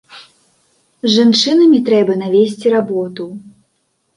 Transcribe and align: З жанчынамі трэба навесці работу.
З 1.03 1.11
жанчынамі 1.17 1.81
трэба 1.91 2.17
навесці 2.25 2.67
работу. 2.77 3.29